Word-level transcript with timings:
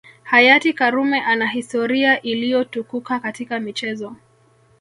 Hayati 0.23 0.73
Karume 0.73 1.21
ana 1.21 1.47
historia 1.47 2.21
iliyotukuka 2.21 3.19
katika 3.19 3.59
michezo 3.59 4.15